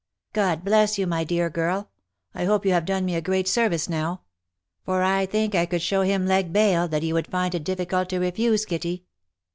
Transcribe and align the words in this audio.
"God 0.33 0.65
bless 0.65 0.97
you, 0.97 1.05
my 1.05 1.23
dear 1.23 1.47
girl! 1.51 1.91
1 2.31 2.47
hope 2.47 2.65
you 2.65 2.71
have 2.71 2.85
done 2.87 3.05
me 3.05 3.13
a 3.13 3.21
great 3.21 3.47
service 3.47 3.87
now; 3.87 4.21
for 4.83 5.03
I 5.03 5.27
think 5.27 5.53
I 5.53 5.67
could 5.67 5.83
show 5.83 6.01
him 6.01 6.25
leg 6.25 6.51
bail, 6.51 6.87
that 6.87 7.03
he 7.03 7.13
would 7.13 7.27
find 7.27 7.53
it 7.53 7.63
difficult 7.63 8.09
to 8.09 8.17
refuse, 8.17 8.65
Kitty. 8.65 9.05